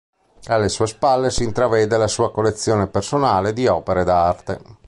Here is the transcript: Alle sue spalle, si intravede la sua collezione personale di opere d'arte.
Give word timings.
Alle 0.47 0.69
sue 0.69 0.87
spalle, 0.87 1.29
si 1.29 1.43
intravede 1.43 1.95
la 1.95 2.07
sua 2.07 2.31
collezione 2.31 2.87
personale 2.87 3.53
di 3.53 3.67
opere 3.67 4.03
d'arte. 4.03 4.59